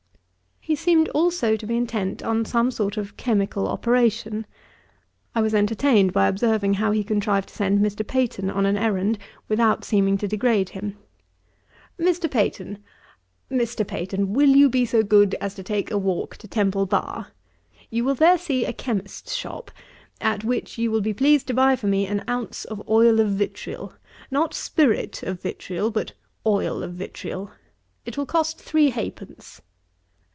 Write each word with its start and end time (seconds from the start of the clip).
He 0.63 0.75
seemed 0.75 1.09
also 1.09 1.55
to 1.55 1.65
be 1.65 1.75
intent 1.75 2.21
on 2.21 2.45
some 2.45 2.69
sort 2.69 2.95
of 2.95 3.17
chymical 3.17 3.67
operation. 3.67 4.45
I 5.33 5.41
was 5.41 5.55
entertained 5.55 6.13
by 6.13 6.27
observing 6.27 6.75
how 6.75 6.91
he 6.91 7.03
contrived 7.03 7.49
to 7.49 7.55
send 7.55 7.79
Mr. 7.79 8.05
Peyton 8.05 8.51
on 8.51 8.67
an 8.67 8.77
errand, 8.77 9.17
without 9.47 9.83
seeming 9.83 10.19
to 10.19 10.27
degrade 10.27 10.69
him. 10.69 10.97
'Mr. 11.99 12.29
Peyton, 12.29 12.77
Mr. 13.51 13.85
Peyton, 13.85 14.33
will 14.33 14.51
you 14.51 14.69
be 14.69 14.85
so 14.85 15.01
good 15.01 15.33
as 15.41 15.55
to 15.55 15.63
take 15.63 15.89
a 15.89 15.97
walk 15.97 16.37
to 16.37 16.47
Temple 16.47 16.85
Bar? 16.85 17.29
You 17.89 18.03
will 18.05 18.15
there 18.15 18.37
see 18.37 18.63
a 18.63 18.71
chymist's 18.71 19.33
shop; 19.33 19.71
at 20.21 20.43
which 20.43 20.77
you 20.77 20.91
will 20.91 21.01
be 21.01 21.13
pleased 21.13 21.47
to 21.47 21.55
buy 21.55 21.75
for 21.75 21.87
me 21.87 22.05
an 22.05 22.23
ounce 22.29 22.65
of 22.65 22.87
oil 22.87 23.19
of 23.19 23.29
vitriol; 23.31 23.93
not 24.29 24.53
spirit 24.53 25.23
of 25.23 25.41
vitriol, 25.41 25.89
but 25.89 26.13
oil 26.45 26.83
of 26.83 26.93
vitriol. 26.93 27.49
It 28.05 28.15
will 28.15 28.27
cost 28.27 28.59
three 28.59 28.91
half 28.91 29.15
pence.' 29.15 29.61